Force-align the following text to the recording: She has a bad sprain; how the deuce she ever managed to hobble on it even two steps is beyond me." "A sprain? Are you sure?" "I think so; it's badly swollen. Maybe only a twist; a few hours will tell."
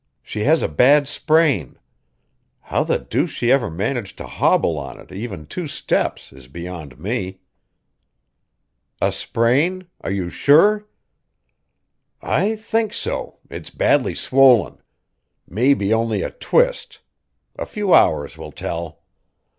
She 0.23 0.45
has 0.45 0.63
a 0.63 0.67
bad 0.67 1.07
sprain; 1.07 1.77
how 2.61 2.83
the 2.83 2.97
deuce 2.97 3.29
she 3.29 3.51
ever 3.51 3.69
managed 3.69 4.17
to 4.17 4.25
hobble 4.25 4.75
on 4.79 4.99
it 4.99 5.11
even 5.11 5.45
two 5.45 5.67
steps 5.67 6.33
is 6.33 6.47
beyond 6.47 6.97
me." 6.97 7.41
"A 8.99 9.11
sprain? 9.11 9.85
Are 10.03 10.09
you 10.09 10.31
sure?" 10.31 10.87
"I 12.19 12.55
think 12.55 12.93
so; 12.93 13.37
it's 13.47 13.69
badly 13.69 14.15
swollen. 14.15 14.81
Maybe 15.47 15.93
only 15.93 16.23
a 16.23 16.31
twist; 16.31 17.01
a 17.55 17.67
few 17.67 17.93
hours 17.93 18.39
will 18.39 18.51
tell." 18.51 19.03